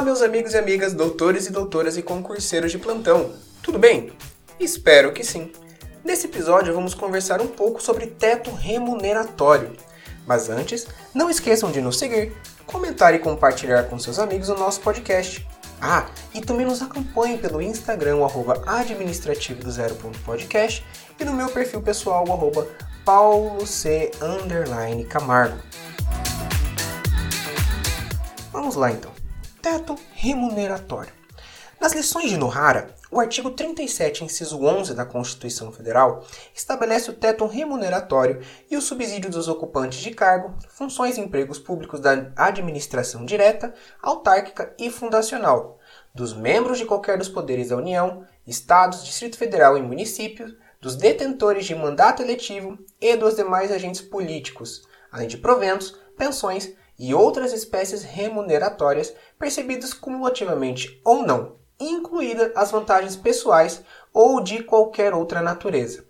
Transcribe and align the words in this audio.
Olá, 0.00 0.06
meus 0.06 0.22
amigos 0.22 0.54
e 0.54 0.56
amigas, 0.56 0.94
doutores 0.94 1.46
e 1.46 1.52
doutoras 1.52 1.98
e 1.98 2.02
concurseiros 2.02 2.72
de 2.72 2.78
plantão. 2.78 3.34
Tudo 3.62 3.78
bem? 3.78 4.10
Espero 4.58 5.12
que 5.12 5.22
sim. 5.22 5.52
Nesse 6.02 6.24
episódio 6.24 6.72
vamos 6.72 6.94
conversar 6.94 7.42
um 7.42 7.46
pouco 7.46 7.82
sobre 7.82 8.06
teto 8.06 8.50
remuneratório. 8.50 9.76
Mas 10.26 10.48
antes, 10.48 10.86
não 11.12 11.28
esqueçam 11.28 11.70
de 11.70 11.82
nos 11.82 11.98
seguir, 11.98 12.32
comentar 12.64 13.14
e 13.14 13.18
compartilhar 13.18 13.90
com 13.90 13.98
seus 13.98 14.18
amigos 14.18 14.48
o 14.48 14.54
nosso 14.54 14.80
podcast. 14.80 15.46
Ah, 15.82 16.06
e 16.32 16.40
também 16.40 16.64
nos 16.64 16.80
acompanhem 16.80 17.36
pelo 17.36 17.60
Instagram, 17.60 18.24
arroba 18.24 18.62
administrativo 18.64 19.62
do 19.62 19.70
zero 19.70 19.96
podcast, 20.24 20.82
e 21.20 21.24
no 21.26 21.34
meu 21.34 21.50
perfil 21.50 21.82
pessoal, 21.82 22.26
o 22.26 22.32
arroba 22.32 22.66
paulo 23.04 23.66
c 23.66 24.12
Camargo. 25.10 25.58
Vamos 28.50 28.76
lá 28.76 28.90
então. 28.90 29.19
Teto 29.62 29.94
remuneratório. 30.14 31.12
Nas 31.78 31.92
lições 31.92 32.30
de 32.30 32.38
Nohara, 32.38 32.94
o 33.10 33.20
artigo 33.20 33.50
37, 33.50 34.24
inciso 34.24 34.58
11 34.64 34.94
da 34.94 35.04
Constituição 35.04 35.70
Federal 35.70 36.24
estabelece 36.54 37.10
o 37.10 37.14
teto 37.14 37.44
remuneratório 37.44 38.40
e 38.70 38.76
o 38.78 38.80
subsídio 38.80 39.30
dos 39.30 39.48
ocupantes 39.48 39.98
de 39.98 40.12
cargo, 40.12 40.54
funções 40.70 41.18
e 41.18 41.20
empregos 41.20 41.58
públicos 41.58 42.00
da 42.00 42.32
administração 42.36 43.26
direta, 43.26 43.74
autárquica 44.00 44.74
e 44.78 44.90
fundacional, 44.90 45.78
dos 46.14 46.32
membros 46.32 46.78
de 46.78 46.86
qualquer 46.86 47.18
dos 47.18 47.28
poderes 47.28 47.68
da 47.68 47.76
União, 47.76 48.24
Estados, 48.46 49.04
Distrito 49.04 49.36
Federal 49.36 49.76
e 49.76 49.82
municípios, 49.82 50.54
dos 50.80 50.96
detentores 50.96 51.66
de 51.66 51.74
mandato 51.74 52.22
eletivo 52.22 52.78
e 52.98 53.14
dos 53.14 53.36
demais 53.36 53.70
agentes 53.70 54.00
políticos, 54.00 54.88
além 55.12 55.28
de 55.28 55.36
proventos, 55.36 55.98
pensões 56.16 56.72
e 57.00 57.14
outras 57.14 57.54
espécies 57.54 58.02
remuneratórias 58.02 59.14
percebidas 59.40 59.94
cumulativamente 59.94 61.00
ou 61.02 61.22
não, 61.22 61.56
incluídas 61.80 62.52
as 62.54 62.70
vantagens 62.70 63.16
pessoais 63.16 63.82
ou 64.12 64.42
de 64.42 64.62
qualquer 64.62 65.14
outra 65.14 65.40
natureza. 65.40 66.04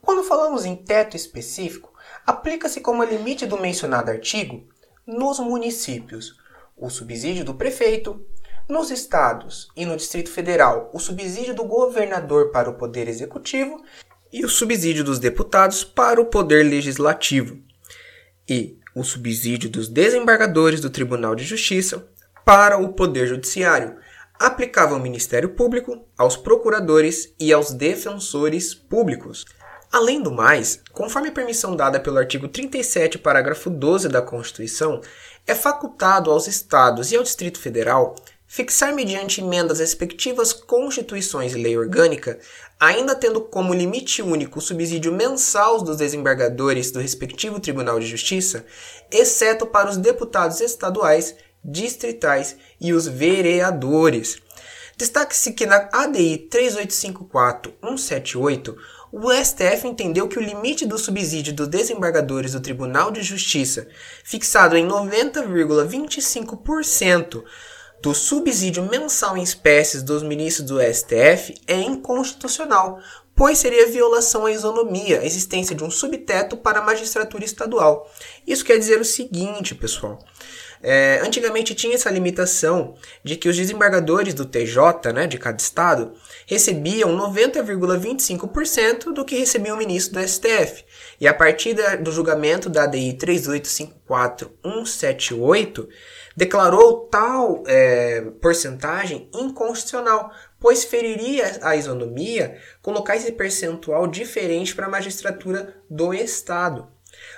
Quando 0.00 0.24
falamos 0.24 0.64
em 0.64 0.74
teto 0.74 1.14
específico, 1.14 1.92
aplica-se 2.26 2.80
como 2.80 3.04
limite 3.04 3.44
do 3.44 3.60
mencionado 3.60 4.10
artigo 4.10 4.66
nos 5.06 5.38
municípios 5.38 6.38
o 6.74 6.88
subsídio 6.88 7.44
do 7.44 7.54
prefeito, 7.54 8.24
nos 8.66 8.90
estados 8.90 9.68
e 9.76 9.84
no 9.84 9.96
Distrito 9.96 10.30
Federal, 10.30 10.90
o 10.94 10.98
subsídio 10.98 11.54
do 11.54 11.64
governador 11.64 12.50
para 12.50 12.70
o 12.70 12.74
Poder 12.74 13.08
Executivo 13.08 13.84
e 14.32 14.42
o 14.42 14.48
subsídio 14.48 15.04
dos 15.04 15.18
deputados 15.18 15.84
para 15.84 16.20
o 16.20 16.24
Poder 16.24 16.64
Legislativo, 16.64 17.58
e 18.48 18.78
o 18.94 19.04
subsídio 19.04 19.68
dos 19.68 19.88
desembargadores 19.88 20.80
do 20.80 20.90
Tribunal 20.90 21.34
de 21.34 21.44
Justiça 21.44 22.08
para 22.44 22.78
o 22.78 22.92
Poder 22.92 23.26
Judiciário, 23.26 23.96
aplicável 24.38 24.96
ao 24.96 25.02
Ministério 25.02 25.50
Público, 25.50 26.06
aos 26.16 26.36
procuradores 26.36 27.32
e 27.38 27.52
aos 27.52 27.72
defensores 27.72 28.74
públicos. 28.74 29.44
Além 29.90 30.20
do 30.20 30.32
mais, 30.32 30.82
conforme 30.92 31.28
a 31.28 31.32
permissão 31.32 31.76
dada 31.76 32.00
pelo 32.00 32.18
artigo 32.18 32.48
37, 32.48 33.18
parágrafo 33.18 33.70
12 33.70 34.08
da 34.08 34.20
Constituição, 34.20 35.00
é 35.46 35.54
facultado 35.54 36.30
aos 36.30 36.48
Estados 36.48 37.12
e 37.12 37.16
ao 37.16 37.22
Distrito 37.22 37.58
Federal 37.58 38.16
fixar 38.46 38.94
mediante 38.94 39.40
emendas 39.40 39.80
respectivas 39.80 40.52
constituições 40.52 41.54
e 41.54 41.58
lei 41.58 41.76
orgânica, 41.76 42.38
ainda 42.78 43.14
tendo 43.14 43.40
como 43.40 43.74
limite 43.74 44.22
único 44.22 44.58
o 44.58 44.62
subsídio 44.62 45.12
mensal 45.12 45.82
dos 45.82 45.96
desembargadores 45.96 46.90
do 46.90 47.00
respectivo 47.00 47.58
Tribunal 47.58 47.98
de 47.98 48.06
Justiça, 48.06 48.64
exceto 49.10 49.66
para 49.66 49.90
os 49.90 49.96
deputados 49.96 50.60
estaduais, 50.60 51.34
distritais 51.64 52.56
e 52.80 52.92
os 52.92 53.06
vereadores. 53.06 54.42
Destaque-se 54.96 55.52
que 55.52 55.66
na 55.66 55.88
ADI 55.92 56.48
3854-178, 56.50 58.74
o 59.10 59.32
STF 59.32 59.86
entendeu 59.86 60.26
que 60.28 60.38
o 60.38 60.42
limite 60.42 60.86
do 60.86 60.96
subsídio 60.98 61.52
dos 61.52 61.66
desembargadores 61.68 62.52
do 62.52 62.60
Tribunal 62.60 63.10
de 63.10 63.22
Justiça, 63.22 63.88
fixado 64.24 64.76
em 64.76 64.86
90,25%, 64.86 67.42
do 68.04 68.14
subsídio 68.14 68.82
mensal 68.82 69.36
em 69.36 69.42
espécies 69.42 70.02
dos 70.02 70.22
ministros 70.22 70.68
do 70.68 70.78
STF 70.78 71.54
é 71.66 71.80
inconstitucional, 71.80 73.00
pois 73.34 73.58
seria 73.58 73.88
violação 73.88 74.46
à 74.46 74.52
isonomia, 74.52 75.20
a 75.20 75.24
existência 75.24 75.74
de 75.74 75.82
um 75.82 75.90
subteto 75.90 76.56
para 76.56 76.80
a 76.80 76.84
magistratura 76.84 77.44
estadual. 77.44 78.10
Isso 78.46 78.64
quer 78.64 78.78
dizer 78.78 79.00
o 79.00 79.04
seguinte, 79.04 79.74
pessoal. 79.74 80.18
É, 80.86 81.18
antigamente 81.24 81.74
tinha 81.74 81.94
essa 81.94 82.10
limitação 82.10 82.94
de 83.24 83.36
que 83.36 83.48
os 83.48 83.56
desembargadores 83.56 84.34
do 84.34 84.44
TJ, 84.44 85.14
né, 85.14 85.26
de 85.26 85.38
cada 85.38 85.56
estado, 85.56 86.12
recebiam 86.46 87.16
90,25% 87.16 89.14
do 89.14 89.24
que 89.24 89.38
recebia 89.38 89.72
o 89.72 89.78
ministro 89.78 90.20
do 90.20 90.28
STF. 90.28 90.84
E 91.18 91.26
a 91.26 91.32
partir 91.32 91.72
da, 91.72 91.96
do 91.96 92.12
julgamento 92.12 92.68
da 92.68 92.84
ADI 92.84 93.14
3854178, 93.14 95.88
declarou 96.36 97.08
tal 97.10 97.62
é, 97.66 98.20
porcentagem 98.42 99.30
inconstitucional, 99.32 100.30
pois 100.60 100.84
feriria 100.84 101.60
a 101.62 101.74
isonomia 101.76 102.58
colocar 102.82 103.16
esse 103.16 103.32
percentual 103.32 104.06
diferente 104.06 104.74
para 104.74 104.84
a 104.84 104.90
magistratura 104.90 105.74
do 105.88 106.12
Estado. 106.12 106.92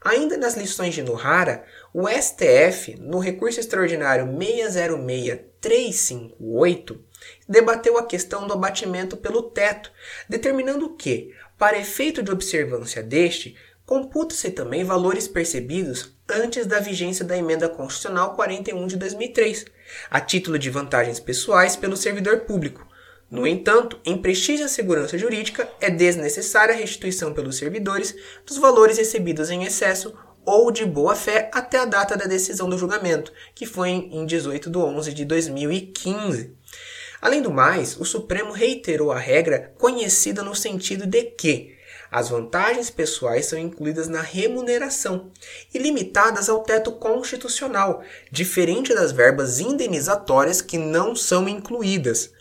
Ainda 0.00 0.36
nas 0.36 0.56
lições 0.56 0.94
de 0.94 1.02
Nohara, 1.02 1.64
o 1.92 2.08
STF, 2.08 2.96
no 3.00 3.18
recurso 3.18 3.58
extraordinário 3.60 4.26
606358, 4.26 7.04
debateu 7.48 7.98
a 7.98 8.06
questão 8.06 8.46
do 8.46 8.52
abatimento 8.52 9.16
pelo 9.16 9.42
teto, 9.42 9.90
determinando 10.28 10.94
que, 10.94 11.34
para 11.58 11.78
efeito 11.78 12.22
de 12.22 12.30
observância 12.30 13.02
deste, 13.02 13.56
computa-se 13.84 14.50
também 14.50 14.84
valores 14.84 15.26
percebidos 15.26 16.16
antes 16.28 16.66
da 16.66 16.78
vigência 16.78 17.24
da 17.24 17.36
Emenda 17.36 17.68
Constitucional 17.68 18.34
41 18.34 18.86
de 18.86 18.96
2003, 18.96 19.64
a 20.10 20.20
título 20.20 20.58
de 20.58 20.68
vantagens 20.68 21.18
pessoais 21.18 21.74
pelo 21.74 21.96
servidor 21.96 22.40
público. 22.40 22.86
No 23.30 23.46
entanto, 23.46 24.00
em 24.06 24.16
prestígio 24.16 24.64
à 24.64 24.68
segurança 24.68 25.18
jurídica, 25.18 25.68
é 25.80 25.90
desnecessária 25.90 26.74
a 26.74 26.78
restituição 26.78 27.34
pelos 27.34 27.56
servidores 27.56 28.14
dos 28.46 28.56
valores 28.56 28.96
recebidos 28.96 29.50
em 29.50 29.64
excesso 29.64 30.14
ou 30.46 30.70
de 30.70 30.86
boa 30.86 31.14
fé 31.14 31.50
até 31.52 31.78
a 31.78 31.84
data 31.84 32.16
da 32.16 32.24
decisão 32.24 32.70
do 32.70 32.78
julgamento, 32.78 33.30
que 33.54 33.66
foi 33.66 33.90
em 33.90 34.24
18 34.24 34.70
de 34.70 34.78
11 34.78 35.12
de 35.12 35.24
2015. 35.26 36.56
Além 37.20 37.42
do 37.42 37.50
mais, 37.50 38.00
o 38.00 38.04
Supremo 38.04 38.52
reiterou 38.52 39.12
a 39.12 39.18
regra 39.18 39.74
conhecida 39.76 40.42
no 40.42 40.54
sentido 40.54 41.04
de 41.04 41.24
que 41.24 41.76
as 42.10 42.30
vantagens 42.30 42.88
pessoais 42.88 43.44
são 43.44 43.58
incluídas 43.58 44.08
na 44.08 44.22
remuneração 44.22 45.30
e 45.74 45.78
limitadas 45.78 46.48
ao 46.48 46.62
teto 46.62 46.92
constitucional, 46.92 48.02
diferente 48.32 48.94
das 48.94 49.12
verbas 49.12 49.60
indenizatórias 49.60 50.62
que 50.62 50.78
não 50.78 51.14
são 51.14 51.46
incluídas. 51.46 52.32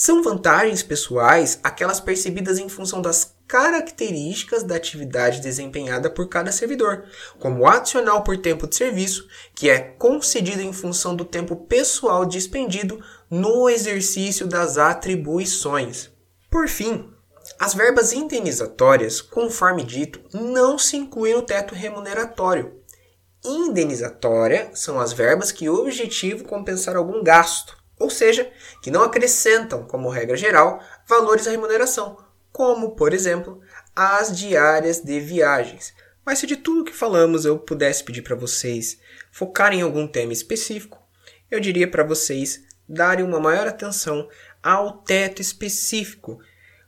São 0.00 0.22
vantagens 0.22 0.80
pessoais 0.80 1.58
aquelas 1.60 1.98
percebidas 1.98 2.56
em 2.56 2.68
função 2.68 3.02
das 3.02 3.34
características 3.48 4.62
da 4.62 4.76
atividade 4.76 5.40
desempenhada 5.40 6.08
por 6.08 6.28
cada 6.28 6.52
servidor, 6.52 7.02
como 7.40 7.62
o 7.62 7.66
adicional 7.66 8.22
por 8.22 8.38
tempo 8.38 8.68
de 8.68 8.76
serviço, 8.76 9.26
que 9.56 9.68
é 9.68 9.80
concedido 9.80 10.62
em 10.62 10.72
função 10.72 11.16
do 11.16 11.24
tempo 11.24 11.56
pessoal 11.56 12.24
dispendido 12.24 13.04
no 13.28 13.68
exercício 13.68 14.46
das 14.46 14.78
atribuições. 14.78 16.10
Por 16.48 16.68
fim, 16.68 17.12
as 17.58 17.74
verbas 17.74 18.12
indenizatórias, 18.12 19.20
conforme 19.20 19.82
dito, 19.82 20.20
não 20.32 20.78
se 20.78 20.96
incluem 20.96 21.34
no 21.34 21.42
teto 21.42 21.74
remuneratório. 21.74 22.72
Indenizatória 23.44 24.70
são 24.74 25.00
as 25.00 25.12
verbas 25.12 25.50
que 25.50 25.68
objetivam 25.68 26.46
compensar 26.46 26.94
algum 26.94 27.20
gasto, 27.20 27.77
ou 27.98 28.10
seja, 28.10 28.50
que 28.82 28.90
não 28.90 29.02
acrescentam, 29.02 29.84
como 29.84 30.08
regra 30.08 30.36
geral, 30.36 30.82
valores 31.06 31.46
à 31.46 31.50
remuneração, 31.50 32.16
como, 32.52 32.92
por 32.92 33.12
exemplo, 33.12 33.60
as 33.94 34.36
diárias 34.36 35.00
de 35.00 35.20
viagens. 35.20 35.92
Mas 36.24 36.38
se 36.38 36.46
de 36.46 36.56
tudo 36.56 36.84
que 36.84 36.92
falamos 36.94 37.44
eu 37.44 37.58
pudesse 37.58 38.04
pedir 38.04 38.22
para 38.22 38.36
vocês 38.36 38.98
focarem 39.32 39.80
em 39.80 39.82
algum 39.82 40.06
tema 40.06 40.32
específico, 40.32 40.98
eu 41.50 41.58
diria 41.58 41.90
para 41.90 42.04
vocês 42.04 42.62
darem 42.88 43.24
uma 43.24 43.40
maior 43.40 43.66
atenção 43.66 44.28
ao 44.62 44.98
teto 44.98 45.40
específico 45.40 46.38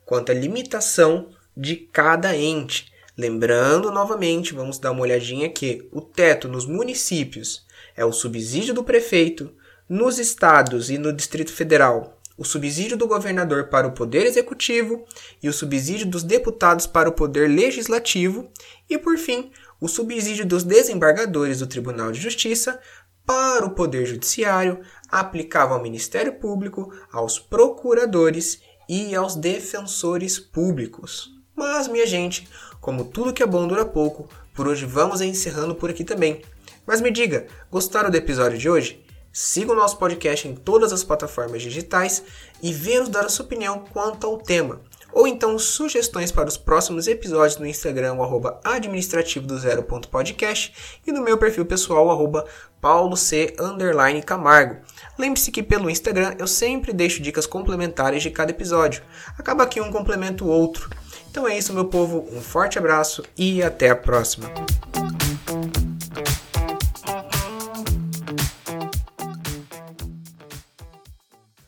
quanto 0.05 0.31
à 0.33 0.35
limitação 0.35 1.31
de 1.57 1.77
cada 1.77 2.37
ente. 2.37 2.93
Lembrando 3.17 3.91
novamente, 3.91 4.55
vamos 4.55 4.79
dar 4.79 4.93
uma 4.93 5.03
olhadinha 5.03 5.47
aqui: 5.47 5.89
o 5.93 6.01
teto 6.01 6.49
nos 6.49 6.67
municípios 6.67 7.67
é 7.97 8.05
o 8.05 8.13
subsídio 8.13 8.75
do 8.75 8.85
prefeito, 8.85 9.55
nos 9.91 10.21
estados 10.21 10.89
e 10.89 10.99
no 10.99 11.13
Distrito 11.13 11.53
Federal, 11.53 12.17
o 12.39 12.45
subsídio 12.45 12.97
do 12.97 13.09
governador 13.09 13.65
para 13.65 13.89
o 13.89 13.93
poder 13.93 14.25
executivo 14.25 15.05
e 15.43 15.49
o 15.49 15.53
subsídio 15.53 16.07
dos 16.07 16.23
deputados 16.23 16.87
para 16.87 17.09
o 17.09 17.13
poder 17.13 17.51
legislativo, 17.51 18.49
e 18.89 18.97
por 18.97 19.19
fim, 19.19 19.51
o 19.81 19.89
subsídio 19.89 20.47
dos 20.47 20.63
desembargadores 20.63 21.59
do 21.59 21.67
Tribunal 21.67 22.13
de 22.13 22.21
Justiça 22.21 22.79
para 23.27 23.67
o 23.67 23.75
Poder 23.75 24.07
Judiciário, 24.07 24.81
aplicava 25.09 25.75
ao 25.75 25.83
Ministério 25.83 26.35
Público, 26.35 26.93
aos 27.13 27.41
procuradores 27.41 28.61
e 28.89 29.15
aos 29.15 29.35
defensores 29.35 30.39
públicos. 30.39 31.31
Mas, 31.55 31.89
minha 31.89 32.07
gente, 32.07 32.49
como 32.81 33.05
tudo 33.05 33.33
que 33.33 33.43
é 33.43 33.47
bom 33.47 33.67
dura 33.67 33.85
pouco, 33.85 34.29
por 34.55 34.69
hoje 34.69 34.87
vamos 34.87 35.21
encerrando 35.21 35.75
por 35.75 35.91
aqui 35.91 36.05
também. 36.05 36.43
Mas 36.87 37.01
me 37.01 37.11
diga, 37.11 37.47
gostaram 37.71 38.11
do 38.11 38.17
episódio 38.17 38.57
de 38.57 38.69
hoje? 38.69 39.05
Siga 39.33 39.73
o 39.73 39.77
nosso 39.77 39.97
podcast 39.97 40.49
em 40.49 40.55
todas 40.55 40.93
as 40.93 41.05
plataformas 41.05 41.63
digitais 41.63 42.23
e 42.63 42.73
venha 42.73 43.01
nos 43.01 43.09
dar 43.09 43.25
a 43.25 43.29
sua 43.29 43.45
opinião 43.45 43.85
quanto 43.93 44.27
ao 44.27 44.39
tema. 44.39 44.81
Ou 45.13 45.27
então 45.27 45.59
sugestões 45.59 46.31
para 46.31 46.49
os 46.49 46.57
próximos 46.57 47.07
episódios 47.07 47.59
no 47.59 47.67
Instagram, 47.67 48.15
o 48.15 48.59
administrativo 48.65 49.47
do 49.47 49.59
zero.podcast 49.59 50.73
e 51.07 51.13
no 51.13 51.23
meu 51.23 51.37
perfil 51.37 51.67
pessoal, 51.67 52.07
o 52.07 52.11
arroba 52.11 52.45
pauloc 52.81 53.21
Camargo. 54.25 54.77
Lembre-se 55.19 55.51
que 55.51 55.63
pelo 55.63 55.91
Instagram 55.91 56.35
eu 56.39 56.47
sempre 56.47 56.93
deixo 56.93 57.23
dicas 57.23 57.47
complementares 57.47 58.23
de 58.23 58.31
cada 58.31 58.51
episódio. 58.51 59.03
Acaba 59.37 59.65
aqui 59.65 59.81
um 59.81 59.91
complemento 59.91 60.45
o 60.45 60.49
outro. 60.49 60.89
Então 61.31 61.47
é 61.47 61.57
isso, 61.57 61.73
meu 61.73 61.85
povo. 61.85 62.27
Um 62.33 62.41
forte 62.41 62.79
abraço 62.79 63.23
e 63.37 63.63
até 63.63 63.91
a 63.91 63.97
próxima. 63.97 64.51